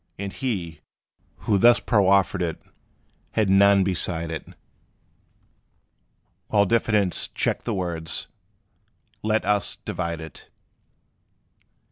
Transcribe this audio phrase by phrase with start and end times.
[0.17, 0.79] And he,
[1.45, 2.59] who thus proffered it,
[3.33, 4.47] had none beside it;
[6.47, 8.27] While diffidence checked the words,
[9.21, 10.49] "Let us divide it."